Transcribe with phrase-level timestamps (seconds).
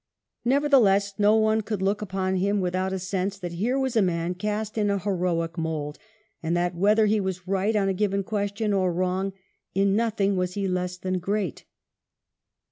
[0.43, 4.01] Nevertheless, no one could look upon him with out a sense that here was a
[4.01, 5.99] man cast in an heroic mould,
[6.41, 9.31] and that whether he was right on a given question or wrong,
[9.75, 11.65] in nothing was he less than great.